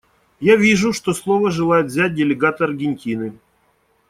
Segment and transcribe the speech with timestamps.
[0.39, 3.35] Я вижу, что слово желает взять делегат Аргентины.